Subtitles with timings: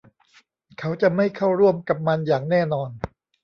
[0.79, 2.89] เขาจะไม่เข้าร่วมกับมันอย่างแน่นอน